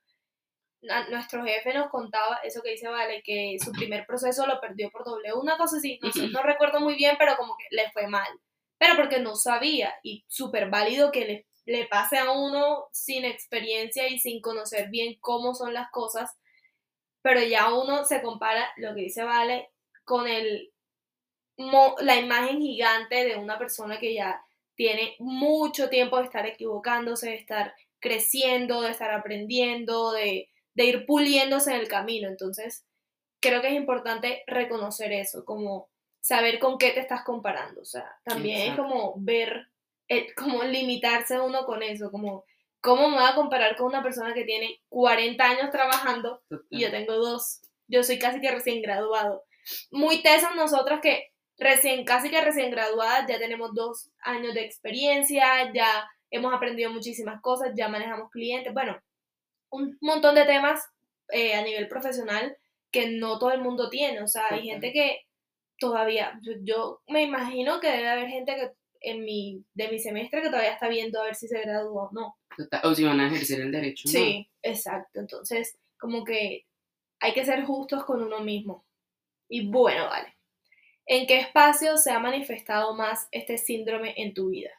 [0.90, 4.90] a- nuestro jefe nos contaba eso que dice Vale, que su primer proceso lo perdió
[4.92, 7.90] por doble, una cosa así, no sé, no recuerdo muy bien, pero como que le
[7.92, 8.28] fue mal,
[8.78, 14.08] pero porque no sabía, y súper válido que le, le pase a uno sin experiencia
[14.08, 16.32] y sin conocer bien cómo son las cosas,
[17.22, 19.70] pero ya uno se compara, lo que dice Vale,
[20.06, 20.72] con el,
[21.58, 24.42] mo- la imagen gigante de una persona que ya
[24.76, 31.06] tiene mucho tiempo de estar equivocándose, de estar creciendo, de estar aprendiendo, de, de ir
[31.06, 32.30] puliéndose en el camino.
[32.30, 32.86] Entonces,
[33.42, 35.90] creo que es importante reconocer eso, como
[36.22, 37.82] saber con qué te estás comparando.
[37.82, 38.84] O sea, también Exacto.
[38.84, 39.68] es como ver,
[40.38, 42.46] como limitarse uno con eso, como
[42.80, 46.92] cómo me voy a comparar con una persona que tiene 40 años trabajando y yo
[46.92, 47.60] tengo dos.
[47.90, 49.44] Yo soy casi que recién graduado.
[49.92, 55.74] Muy tesos nosotros que recién, casi que recién graduadas, ya tenemos dos años de experiencia,
[55.74, 58.98] ya hemos aprendido muchísimas cosas, ya manejamos clientes, bueno,
[59.72, 60.82] un montón de temas
[61.30, 62.58] eh, a nivel profesional
[62.92, 64.22] que no todo el mundo tiene.
[64.22, 65.22] O sea, hay gente que
[65.78, 70.50] todavía, yo, me imagino que debe haber gente que en mi, de mi semestre que
[70.50, 72.36] todavía está viendo a ver si se gradúa o no.
[72.84, 74.04] O si van a ejercer el derecho.
[74.08, 74.12] ¿no?
[74.12, 75.20] Sí, exacto.
[75.20, 76.66] Entonces, como que
[77.20, 78.86] hay que ser justos con uno mismo.
[79.48, 80.36] Y bueno, vale.
[81.06, 84.72] ¿En qué espacio se ha manifestado más este síndrome en tu vida?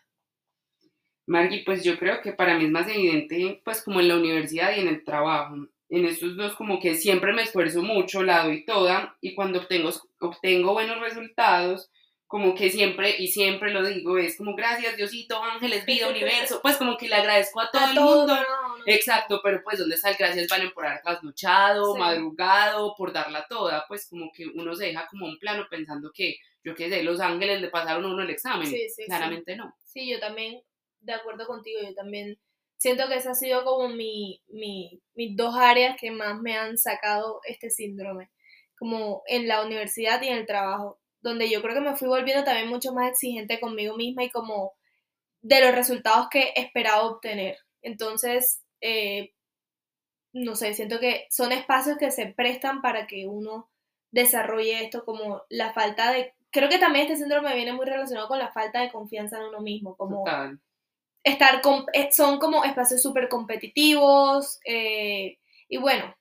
[1.31, 4.77] Margui, pues yo creo que para mí es más evidente, pues como en la universidad
[4.77, 5.55] y en el trabajo.
[5.89, 9.91] En estos dos como que siempre me esfuerzo mucho, la doy toda y cuando obtengo,
[10.21, 11.89] obtengo buenos resultados,
[12.27, 16.77] como que siempre, y siempre lo digo, es como gracias Diosito, ángeles, vida, universo, pues
[16.77, 18.35] como que le agradezco a todo A el todo, mundo.
[18.35, 22.01] no, no, Exacto, pero pues ¿dónde está el gracias Valen por haber trasnochado, Sí.
[22.01, 23.85] madrugado, por darla toda?
[23.89, 27.21] Pues como que uno se deja como un plano pensando que, yo qué sé, los
[27.21, 28.67] ángeles le pasaron a uno el examen.
[28.67, 29.05] Sí, sí, sí.
[29.07, 29.75] Claramente no.
[29.85, 30.61] Sí, yo también
[31.01, 32.39] de acuerdo contigo, yo también
[32.77, 36.79] siento que esa ha sido como mi, mi, mis dos áreas que más me han
[36.79, 38.31] sacado este síndrome,
[38.79, 42.43] como en la universidad y en el trabajo, donde yo creo que me fui volviendo
[42.45, 44.73] también mucho más exigente conmigo misma y como
[45.43, 47.59] de los resultados que esperaba obtener.
[47.83, 49.33] Entonces, eh,
[50.33, 53.69] no sé, siento que son espacios que se prestan para que uno
[54.11, 56.35] desarrolle esto como la falta de...
[56.51, 59.61] Creo que también este síndrome viene muy relacionado con la falta de confianza en uno
[59.61, 60.25] mismo, como
[61.25, 66.15] estar con, eh, son como espacios súper competitivos eh, y bueno,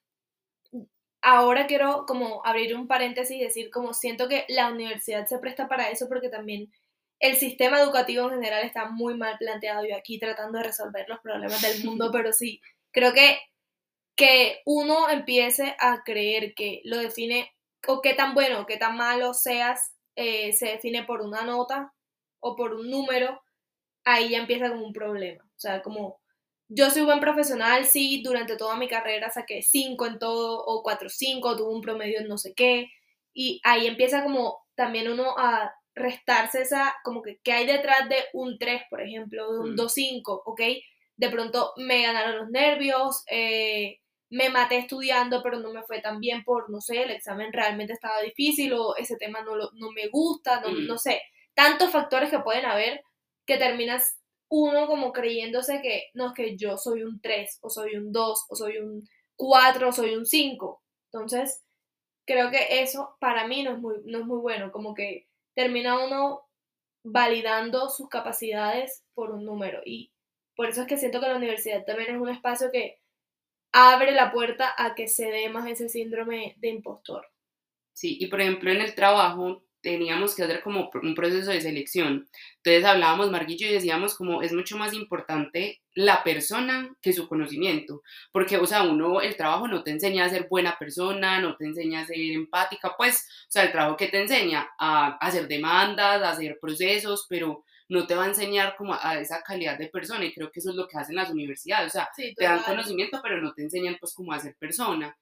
[1.21, 5.67] ahora quiero como abrir un paréntesis y decir como siento que la universidad se presta
[5.67, 6.71] para eso porque también
[7.19, 9.85] el sistema educativo en general está muy mal planteado.
[9.85, 13.39] Yo aquí tratando de resolver los problemas del mundo, pero sí, creo que
[14.19, 17.53] que uno empiece a creer que lo define,
[17.87, 21.93] o qué tan bueno o qué tan malo seas, eh, se define por una nota
[22.41, 23.41] o por un número,
[24.09, 25.43] ahí ya empieza como un problema.
[25.43, 26.19] O sea, como
[26.67, 31.09] yo soy buen profesional, sí, durante toda mi carrera saqué 5 en todo, o 4,
[31.09, 32.87] 5, tuve un promedio en no sé qué,
[33.33, 38.17] y ahí empieza como también uno a restarse esa, como que, ¿qué hay detrás de
[38.33, 39.89] un 3, por ejemplo, de un 2, mm.
[39.89, 40.61] 5, ok?
[41.17, 43.97] De pronto me ganaron los nervios, eh,
[44.29, 47.93] me maté estudiando, pero no me fue tan bien por, no sé, el examen realmente
[47.93, 50.85] estaba difícil o ese tema no, lo, no me gusta, no, mm.
[50.87, 51.21] no sé,
[51.53, 53.03] tantos factores que pueden haber
[53.49, 57.95] que terminas uno como creyéndose que no es que yo soy un 3 o soy
[57.95, 60.83] un 2 o soy un 4 o soy un 5.
[61.11, 61.63] Entonces,
[62.25, 66.03] creo que eso para mí no es muy, no es muy bueno, como que termina
[66.05, 66.47] uno
[67.03, 70.11] validando sus capacidades por un número y
[70.55, 72.99] por eso es que siento que la universidad también es un espacio que
[73.71, 77.25] abre la puerta a que se dé más ese síndrome de impostor.
[77.93, 82.27] Sí, y por ejemplo en el trabajo teníamos que hacer como un proceso de selección.
[82.57, 88.01] Entonces hablábamos, Marguillo, y decíamos como es mucho más importante la persona que su conocimiento,
[88.31, 91.65] porque, o sea, uno, el trabajo no te enseña a ser buena persona, no te
[91.65, 96.21] enseña a ser empática, pues, o sea, el trabajo que te enseña a hacer demandas,
[96.21, 100.23] a hacer procesos, pero no te va a enseñar como a esa calidad de persona
[100.23, 103.19] y creo que eso es lo que hacen las universidades, o sea, te dan conocimiento,
[103.21, 105.17] pero no te enseñan pues como a ser persona.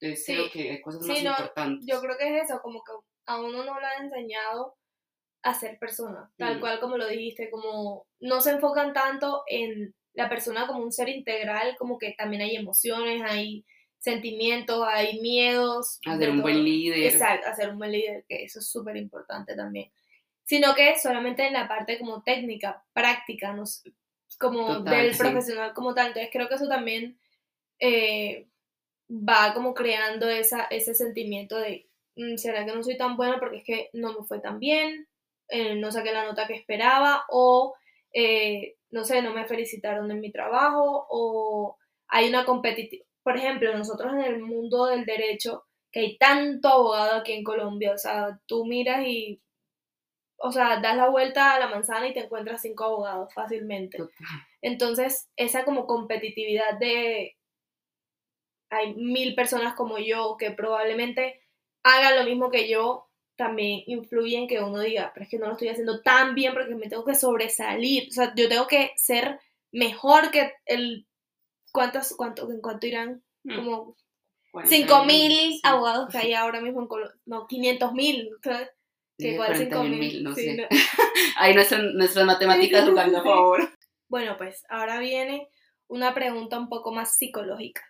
[0.00, 1.86] Entonces creo que hay cosas más importantes.
[1.88, 2.92] Yo creo que es eso, como que
[3.28, 4.76] a uno no lo ha enseñado
[5.42, 6.60] a ser persona, tal mm.
[6.60, 11.08] cual como lo dijiste, como no se enfocan tanto en la persona como un ser
[11.08, 13.64] integral, como que también hay emociones, hay
[13.98, 16.00] sentimientos, hay miedos.
[16.06, 17.12] Hacer un buen líder.
[17.12, 19.92] Exacto, hacer un buen líder, que eso es súper importante también.
[20.44, 23.64] Sino que solamente en la parte como técnica, práctica, no
[24.38, 26.08] como del profesional como tal.
[26.08, 27.18] Entonces creo que eso también
[27.78, 28.48] eh,
[29.10, 31.87] va como creando esa, ese sentimiento de
[32.36, 35.06] ¿será que no soy tan buena porque es que no me fue tan bien?
[35.48, 37.74] Eh, no saqué la nota que esperaba o,
[38.12, 41.78] eh, no sé, no me felicitaron en mi trabajo o
[42.08, 43.04] hay una competitiva.
[43.22, 47.92] Por ejemplo, nosotros en el mundo del derecho, que hay tanto abogado aquí en Colombia,
[47.92, 49.40] o sea, tú miras y,
[50.38, 53.98] o sea, das la vuelta a la manzana y te encuentras cinco abogados fácilmente.
[54.62, 57.36] Entonces, esa como competitividad de,
[58.70, 61.40] hay mil personas como yo que probablemente
[61.82, 65.46] hagan lo mismo que yo, también influye en que uno diga, pero es que no
[65.46, 68.08] lo estoy haciendo tan bien porque me tengo que sobresalir.
[68.08, 69.38] O sea, yo tengo que ser
[69.72, 71.06] mejor que el...
[71.72, 73.22] ¿Cuántos, cuánto, en cuánto irán?
[73.44, 73.56] Hmm.
[73.56, 73.96] Como
[74.64, 77.16] 5 mil abogados que hay ahora mismo en Colombia.
[77.26, 78.30] No, 500 mil.
[78.42, 80.24] Que igual 5 mil.
[80.24, 80.68] No sé.
[81.36, 83.72] Ahí nuestras, nuestras matemáticas jugando a favor.
[84.08, 85.48] Bueno, pues ahora viene
[85.86, 87.82] una pregunta un poco más psicológica.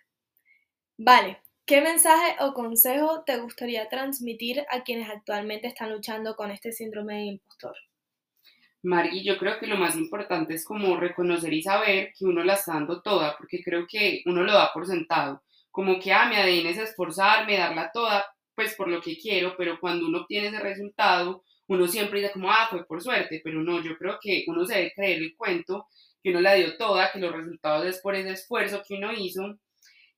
[0.97, 6.71] Vale, ¿Qué mensaje o consejo te gustaría transmitir a quienes actualmente están luchando con este
[6.71, 7.75] síndrome de impostor?
[8.81, 12.55] Mari, yo creo que lo más importante es como reconocer y saber que uno la
[12.55, 15.43] está dando toda, porque creo que uno lo da por sentado.
[15.69, 19.79] Como que, ah, mi ADN es esforzarme, darla toda, pues por lo que quiero, pero
[19.79, 23.79] cuando uno obtiene ese resultado, uno siempre dice como, ah, fue por suerte, pero no,
[23.83, 25.85] yo creo que uno se debe creer el cuento,
[26.23, 29.59] que uno la dio toda, que los resultados es por ese esfuerzo que uno hizo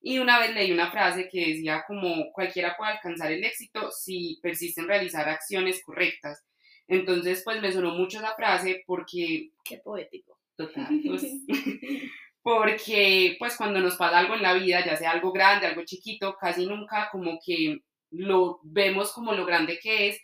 [0.01, 4.39] y una vez leí una frase que decía como cualquiera puede alcanzar el éxito si
[4.41, 6.43] persiste en realizar acciones correctas.
[6.87, 9.51] Entonces, pues me sonó mucho esa frase porque...
[9.63, 10.39] Qué poético.
[10.55, 10.87] Total.
[11.07, 11.23] Pues,
[12.43, 16.35] porque pues cuando nos pasa algo en la vida, ya sea algo grande, algo chiquito,
[16.39, 20.19] casi nunca como que lo vemos como lo grande que es,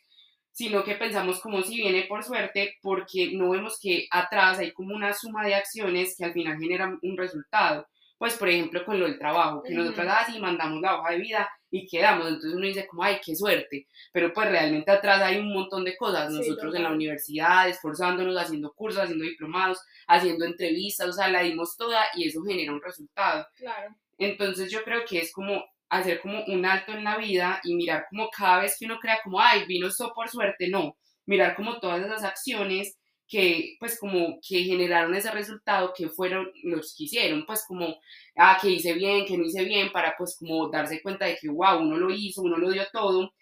[0.51, 4.95] sino que pensamos como si viene por suerte, porque no vemos que atrás hay como
[4.95, 9.05] una suma de acciones que al final generan un resultado pues por ejemplo con lo
[9.05, 12.87] del trabajo, que nosotros así mandamos la hoja de vida y quedamos, entonces uno dice
[12.87, 16.83] como, ay, qué suerte, pero pues realmente atrás hay un montón de cosas, nosotros en
[16.83, 22.27] la universidad, esforzándonos, haciendo cursos, haciendo diplomados, haciendo entrevistas, o sea, la dimos toda y
[22.27, 23.45] eso genera un resultado.
[23.55, 23.95] Claro.
[24.17, 28.05] Entonces yo creo que es como hacer como un alto en la vida y mirar
[28.09, 31.79] como cada vez que uno crea como, ay, vino esto por suerte, no, mirar como
[31.79, 32.97] todas esas acciones
[33.27, 37.97] que pues como que generaron ese resultado que fueron los que hicieron, pues como,
[38.37, 41.49] ah, que hice bien, que no hice bien, para pues como darse cuenta de que,
[41.49, 43.33] wow, uno lo hizo, uno lo dio todo.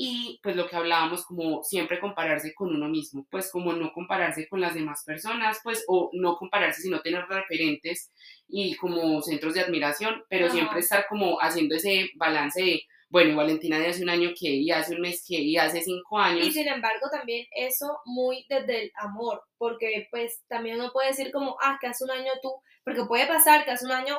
[0.00, 4.48] Y pues lo que hablábamos, como siempre compararse con uno mismo, pues como no compararse
[4.48, 8.12] con las demás personas, pues o no compararse sino tener referentes
[8.48, 13.78] y como centros de admiración, pero siempre estar como haciendo ese balance de, bueno, Valentina
[13.78, 16.46] de hace un año que, y hace un mes que, y hace cinco años.
[16.46, 21.32] Y sin embargo también eso muy desde el amor, porque pues también uno puede decir
[21.32, 22.52] como, ah, que hace un año tú,
[22.84, 24.18] porque puede pasar que hace un año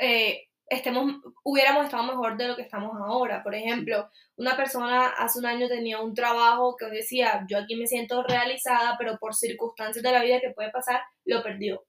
[0.00, 3.42] eh, estemos, hubiéramos estado mejor de lo que estamos ahora.
[3.42, 7.86] Por ejemplo, una persona hace un año tenía un trabajo que decía, yo aquí me
[7.86, 11.84] siento realizada, pero por circunstancias de la vida que puede pasar, lo perdió.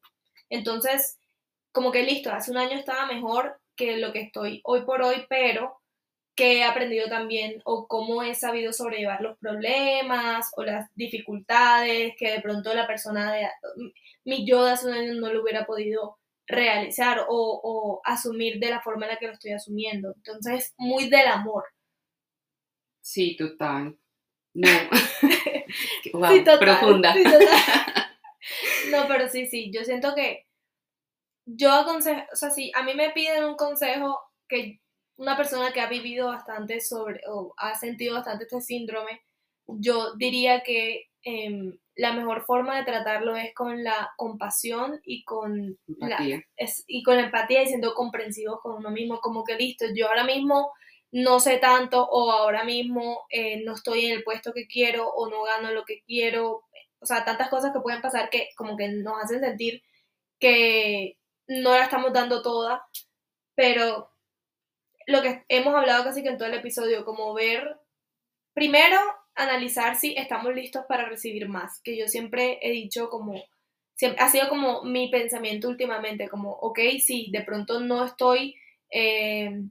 [0.49, 1.19] Entonces,
[1.71, 5.25] como que listo, hace un año estaba mejor que lo que estoy hoy por hoy,
[5.29, 5.76] pero
[6.37, 12.31] que he aprendido también o cómo he sabido sobrellevar los problemas o las dificultades que
[12.31, 13.49] de pronto la persona de
[14.23, 18.81] mi yo de hace un año no lo hubiera podido realizar o, asumir de la
[18.81, 20.13] forma en la que lo estoy asumiendo.
[20.15, 21.65] Entonces, muy del amor.
[23.01, 23.97] Sí, total.
[24.53, 24.69] No.
[26.03, 27.15] sí, total, profunda.
[28.91, 30.45] no, pero sí, sí, yo siento que
[31.45, 34.79] yo aconsejo, o sea, si a mí me piden un consejo que
[35.17, 39.21] una persona que ha vivido bastante sobre o ha sentido bastante este síndrome,
[39.67, 45.77] yo diría que em, la mejor forma de tratarlo es con la compasión y con
[45.87, 46.43] empatía.
[46.87, 50.71] y con empatía y siendo comprensivos con uno mismo, como que listo, yo ahora mismo
[51.11, 55.29] no sé tanto o ahora mismo eh, no estoy en el puesto que quiero o
[55.29, 56.63] no gano lo que quiero,
[56.99, 59.81] o sea, tantas cosas que pueden pasar que como que nos hacen sentir
[60.39, 62.85] que no la estamos dando toda,
[63.55, 64.11] pero
[65.07, 67.79] lo que hemos hablado casi que en todo el episodio, como ver,
[68.53, 68.99] primero,
[69.35, 73.41] analizar si estamos listos para recibir más, que yo siempre he dicho como,
[74.19, 78.55] ha sido como mi pensamiento últimamente, como, ok, sí, de pronto no estoy,
[78.91, 79.63] eh,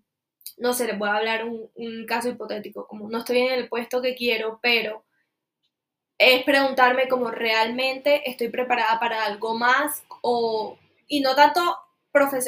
[0.56, 3.68] no sé, les voy a hablar un, un caso hipotético, como no estoy en el
[3.68, 5.04] puesto que quiero, pero
[6.16, 11.60] es preguntarme como realmente estoy preparada para algo más o, y no tanto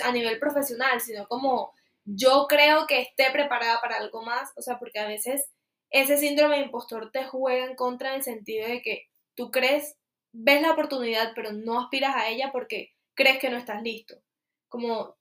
[0.02, 1.74] a nivel profesional, sino como
[2.10, 5.50] yo creo que esté preparada para algo más, o sea, porque a veces
[5.90, 9.96] ese síndrome de impostor te juega en contra en el sentido de que tú crees,
[10.32, 14.16] ves la oportunidad, pero no aspiras a ella porque crees que no estás listo.
[14.68, 15.16] Como,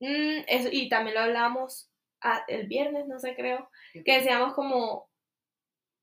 [0.00, 0.40] mm,
[0.72, 1.90] y también lo hablamos
[2.48, 3.70] el viernes, no sé, creo,
[4.04, 5.08] que decíamos como,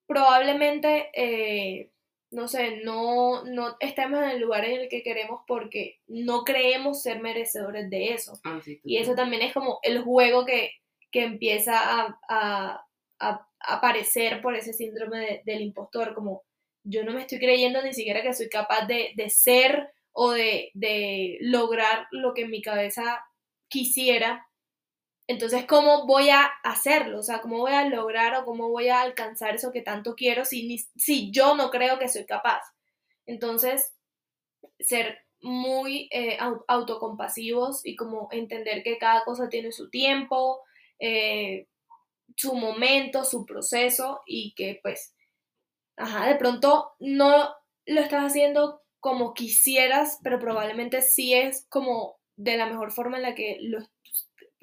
[0.07, 1.91] probablemente eh,
[2.35, 7.01] no sé, no, no estamos en el lugar en el que queremos porque no creemos
[7.01, 8.33] ser merecedores de eso.
[8.43, 10.71] Ah, y eso también es como el juego que,
[11.17, 12.85] empieza a,
[13.61, 16.43] aparecer por ese síndrome del impostor, como
[16.83, 21.37] yo no me estoy creyendo ni siquiera que soy capaz de, ser o de, de
[21.39, 23.23] lograr lo que en mi cabeza
[23.69, 24.45] quisiera
[25.27, 27.19] entonces, ¿cómo voy a hacerlo?
[27.19, 30.45] O sea, ¿cómo voy a lograr o cómo voy a alcanzar eso que tanto quiero
[30.45, 32.61] si, si yo no creo que soy capaz?
[33.25, 33.93] Entonces,
[34.79, 40.61] ser muy eh, autocompasivos y como entender que cada cosa tiene su tiempo,
[40.99, 41.67] eh,
[42.35, 45.15] su momento, su proceso y que pues,
[45.97, 52.57] ajá, de pronto no lo estás haciendo como quisieras, pero probablemente sí es como de
[52.57, 53.79] la mejor forma en la que lo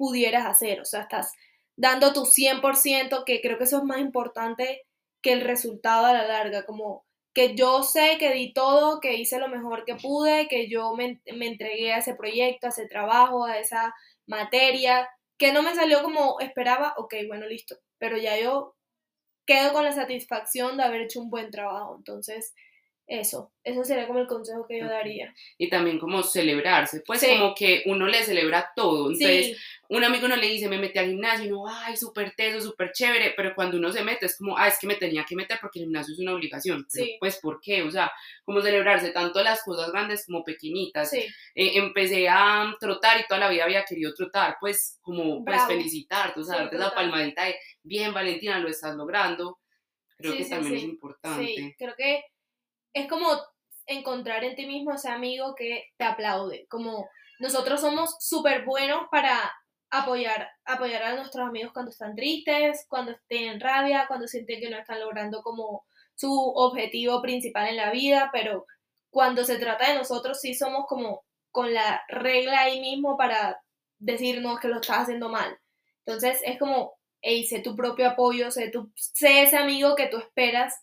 [0.03, 1.31] pudieras hacer, o sea, estás
[1.77, 4.81] dando tu 100%, que creo que eso es más importante
[5.21, 9.39] que el resultado a la larga, como que yo sé que di todo, que hice
[9.39, 13.59] lo mejor que pude, que yo me, entregué a ese proyecto, a ese trabajo, a
[13.59, 13.95] esa
[14.27, 18.75] materia, que no me salió como esperaba, ok, bueno, listo, pero ya yo
[19.45, 22.53] quedo con la satisfacción de haber hecho un buen trabajo, entonces
[23.05, 25.33] eso, eso sería como el consejo que yo daría.
[25.57, 29.11] Y también como celebrarse, pues como que uno le celebra todo.
[29.11, 29.57] Entonces,
[29.89, 32.91] un amigo no le dice, me metí al gimnasio, y uno, ay, súper teso, súper
[32.93, 35.57] chévere, pero cuando uno se mete es como, ah, es que me tenía que meter
[35.59, 36.87] porque el gimnasio es una obligación.
[37.19, 37.83] pues, ¿por qué?
[37.83, 38.11] O sea,
[38.45, 41.13] como celebrarse tanto las cosas grandes como pequeñitas.
[41.13, 46.39] Eh, empecé a trotar y toda la vida había querido trotar, pues, como, pues, felicitarte,
[46.39, 49.59] o sea, darte esa palmadita de, bien, Valentina, lo estás logrando.
[50.17, 51.45] Creo que también es importante.
[51.45, 52.23] Sí, creo que
[52.93, 53.27] es como
[53.85, 56.67] encontrar en ti mismo ese amigo que te aplaude.
[56.69, 59.51] Como nosotros somos súper buenos para
[59.89, 64.77] apoyar, apoyar a nuestros amigos cuando están tristes, cuando tienen rabia, cuando sienten que no
[64.77, 65.85] están logrando como
[66.15, 68.65] su objetivo principal en la vida, pero
[69.09, 73.61] cuando se trata de nosotros sí somos como con la regla ahí mismo para
[73.99, 75.57] decirnos que lo estás haciendo mal.
[76.05, 80.17] Entonces es como, hey, sé tu propio apoyo, sé, tu, sé ese amigo que tú
[80.17, 80.73] esperas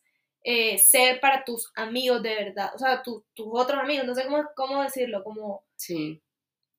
[0.42, 4.44] eh, ser para tus amigos de verdad, o sea, tus otros amigos, no sé cómo,
[4.56, 5.64] cómo decirlo, como...
[5.76, 6.22] Sí.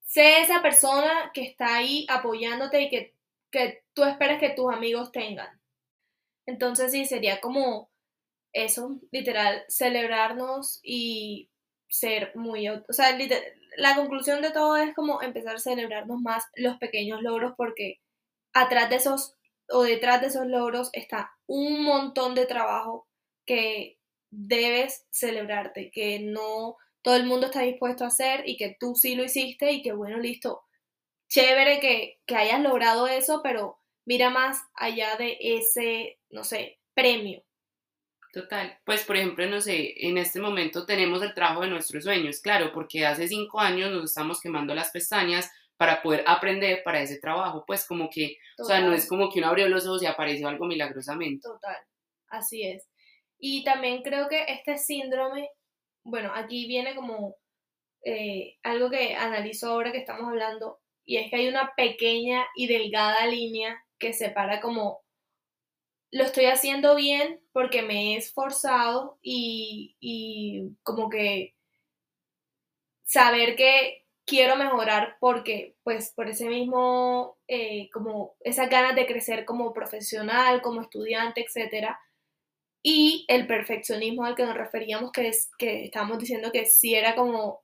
[0.04, 3.16] Sé esa persona que está ahí apoyándote y que,
[3.52, 5.62] que tú esperas que tus amigos tengan.
[6.46, 7.90] Entonces sí, sería como
[8.52, 11.50] eso, literal, celebrarnos y
[11.88, 12.68] ser muy...
[12.68, 13.18] O sea,
[13.78, 18.02] la conclusión de todo es como empezar a celebrarnos más los pequeños logros porque
[18.54, 19.36] atrás de esos
[19.70, 23.08] o detrás de esos logros está un montón de trabajo
[23.52, 24.00] que
[24.30, 29.14] debes celebrarte, que no todo el mundo está dispuesto a hacer y que tú sí
[29.14, 30.64] lo hiciste y que bueno, listo,
[31.28, 37.44] chévere que, que hayas logrado eso, pero mira más allá de ese, no sé, premio.
[38.32, 42.40] Total, pues por ejemplo, no sé, en este momento tenemos el trabajo de nuestros sueños,
[42.40, 47.20] claro, porque hace cinco años nos estamos quemando las pestañas para poder aprender para ese
[47.20, 50.06] trabajo, pues como que, o sea, no es como que uno abrió los ojos y
[50.06, 51.42] apareció algo milagrosamente.
[51.46, 51.76] Total,
[52.30, 52.91] así es.
[53.42, 55.50] Y también creo que este síndrome,
[56.04, 57.36] bueno, aquí viene como
[58.06, 62.68] eh, algo que analizo ahora que estamos hablando, y es que hay una pequeña y
[62.68, 65.02] delgada línea que separa como
[66.12, 71.56] lo estoy haciendo bien porque me he esforzado y, y como que
[73.04, 79.46] saber que quiero mejorar porque pues por ese mismo eh, como esas ganas de crecer
[79.46, 82.00] como profesional como estudiante etcétera
[82.84, 87.16] y el perfeccionismo al que nos referíamos, que, es, que estábamos diciendo que sí era
[87.16, 87.62] como,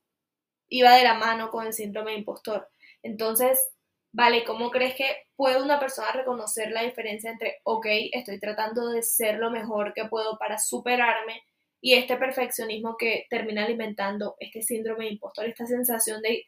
[0.68, 2.68] iba de la mano con el síndrome de impostor.
[3.02, 3.70] Entonces,
[4.12, 5.06] vale, ¿cómo crees que
[5.36, 10.04] puede una persona reconocer la diferencia entre, ok, estoy tratando de ser lo mejor que
[10.04, 11.42] puedo para superarme
[11.80, 16.44] y este perfeccionismo que termina alimentando este síndrome de impostor, esta sensación de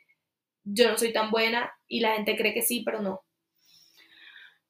[0.64, 3.23] yo no soy tan buena y la gente cree que sí, pero no?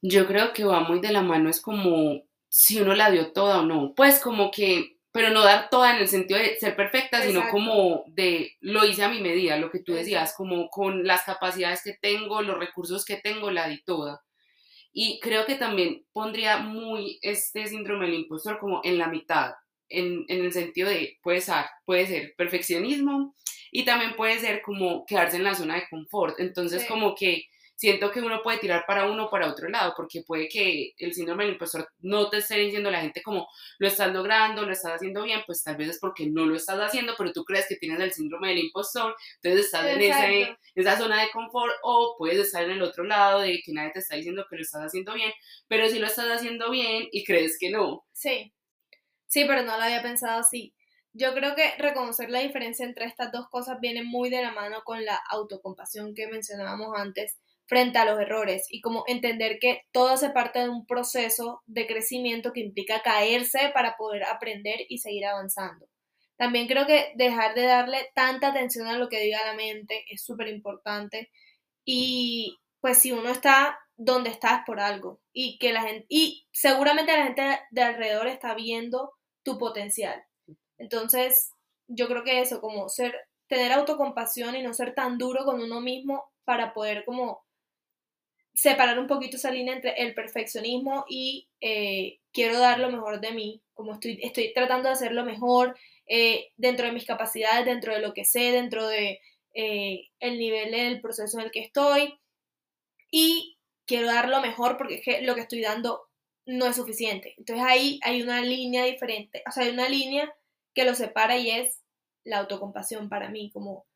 [0.02, 3.60] Yo creo que va muy de la mano, es como si uno la dio toda
[3.60, 3.94] o no.
[3.94, 8.04] Pues como que, pero no dar toda en el sentido de ser perfecta, sino como
[8.08, 11.94] de lo hice a mi medida, lo que tú decías, como con las capacidades que
[11.94, 14.22] tengo, los recursos que tengo, la di toda.
[14.92, 19.52] Y creo que también pondría muy este síndrome del impostor como en la mitad,
[19.88, 23.36] en, en el sentido de, puede ser, puede ser perfeccionismo
[23.70, 26.40] y también puede ser como quedarse en la zona de confort.
[26.40, 27.44] Entonces como que
[27.80, 31.14] siento que uno puede tirar para uno o para otro lado, porque puede que el
[31.14, 34.96] síndrome del impostor no te esté diciendo la gente como lo estás logrando, lo estás
[34.96, 37.76] haciendo bien, pues tal vez es porque no lo estás haciendo, pero tú crees que
[37.76, 42.36] tienes el síndrome del impostor, entonces estás en ese, esa zona de confort o puedes
[42.36, 45.14] estar en el otro lado de que nadie te está diciendo que lo estás haciendo
[45.14, 45.32] bien,
[45.66, 48.04] pero si lo estás haciendo bien y crees que no.
[48.12, 48.52] Sí,
[49.26, 50.74] sí, pero no lo había pensado así.
[51.14, 54.82] Yo creo que reconocer la diferencia entre estas dos cosas viene muy de la mano
[54.84, 57.38] con la autocompasión que mencionábamos antes
[57.70, 61.86] frente a los errores y como entender que todo hace parte de un proceso de
[61.86, 65.86] crecimiento que implica caerse para poder aprender y seguir avanzando.
[66.36, 70.24] También creo que dejar de darle tanta atención a lo que diga la mente es
[70.24, 71.30] súper importante
[71.84, 76.48] y pues si uno está donde está es por algo y que la gente y
[76.50, 79.12] seguramente la gente de alrededor está viendo
[79.44, 80.24] tu potencial.
[80.76, 81.52] Entonces,
[81.86, 83.14] yo creo que eso como ser
[83.46, 87.44] tener autocompasión y no ser tan duro con uno mismo para poder como
[88.54, 93.32] separar un poquito esa línea entre el perfeccionismo y eh, quiero dar lo mejor de
[93.32, 95.76] mí, como estoy, estoy tratando de hacer lo mejor
[96.06, 99.20] eh, dentro de mis capacidades, dentro de lo que sé, dentro de
[99.54, 102.18] eh, el nivel del proceso en el que estoy
[103.10, 106.08] y quiero dar lo mejor porque es que lo que estoy dando
[106.46, 107.34] no es suficiente.
[107.38, 110.34] Entonces ahí hay una línea diferente, o sea, hay una línea
[110.74, 111.80] que lo separa y es
[112.24, 113.86] la autocompasión para mí, como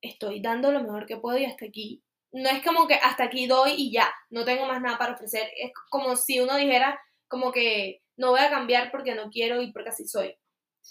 [0.00, 2.03] estoy dando lo mejor que puedo y hasta aquí
[2.34, 5.48] no es como que hasta aquí doy y ya, no tengo más nada para ofrecer.
[5.56, 9.72] Es como si uno dijera como que no voy a cambiar porque no quiero y
[9.72, 10.36] porque así soy.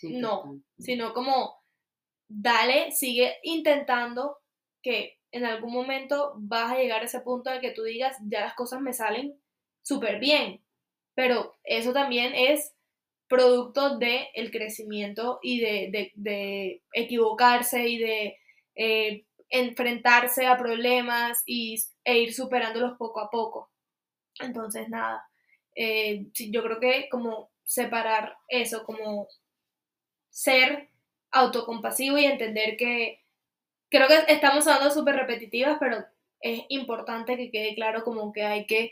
[0.04, 1.62] no, sino como
[2.30, 4.38] dale, sigue intentando
[4.82, 8.40] que en algún momento vas a llegar a ese punto de que tú digas, ya
[8.42, 9.38] las cosas me salen
[9.82, 10.64] súper bien.
[11.14, 12.74] Pero eso también es
[13.28, 18.38] producto del el crecimiento y de, de, equivocarse y de
[18.76, 23.72] eh, enfrentarse a problemas y, e ir superándolos poco a poco.
[24.40, 25.24] Entonces, nada,
[25.76, 29.28] eh, yo creo que como separar eso, como
[30.32, 30.90] ser
[31.32, 33.22] autocompasivo y entender que
[33.90, 36.04] creo que estamos hablando súper repetitivas, pero
[36.42, 38.92] es importante que quede claro como que hay que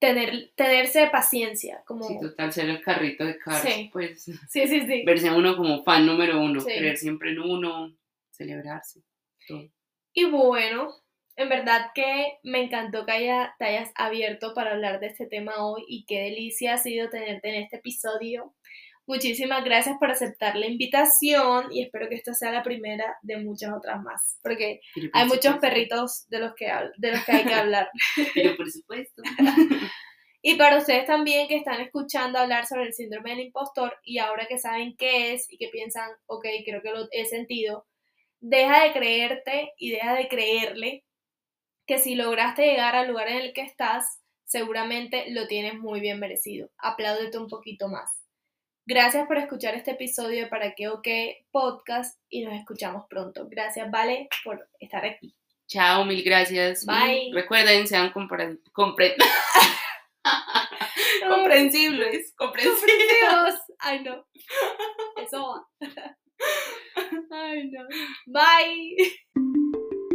[0.00, 1.84] tener, tenerse paciencia.
[1.86, 2.02] Como...
[2.08, 3.90] Sí, total, ser el carrito de Cars, Sí.
[3.92, 5.04] pues Sí, sí, sí.
[5.06, 6.66] verse a uno como fan número uno, Sí.
[6.76, 7.96] creer siempre en uno,
[8.32, 9.02] celebrarse,
[10.12, 10.94] Y bueno,
[11.36, 15.64] en verdad que me encantó que haya, te hayas abierto para hablar de este tema
[15.64, 18.54] hoy y qué delicia ha sido tenerte en este episodio.
[19.06, 23.72] Muchísimas gracias por aceptar la invitación y espero que esta sea la primera de muchas
[23.72, 24.80] otras más, porque
[25.12, 27.88] hay muchos perritos de los que, de los que hay que hablar.
[28.34, 29.22] Pero por supuesto.
[30.42, 34.46] Y para ustedes también que están escuchando hablar sobre el síndrome del impostor y ahora
[34.46, 37.84] que saben qué es y que piensan, ok, creo que lo he sentido,
[38.40, 41.04] deja de creerte y deja de creerle
[41.86, 46.18] que si lograste llegar al lugar en el que estás, seguramente lo tienes muy bien
[46.20, 46.68] merecido.
[46.78, 48.10] Apláudete un poquito más.
[48.88, 53.46] Gracias por escuchar este episodio de Para qué o qué podcast y nos escuchamos pronto.
[53.48, 55.34] Gracias, Vale, por estar aquí.
[55.68, 56.84] Chao, mil gracias.
[56.84, 57.30] Y Bye.
[57.32, 59.16] recuerden, sean compre- compre-
[61.28, 62.32] comprensibles.
[62.36, 63.54] Comprensibles.
[63.80, 64.24] Ay, no.
[65.20, 65.48] Eso
[65.80, 66.16] va.
[67.32, 67.86] Ay, no.
[68.32, 68.96] Bye.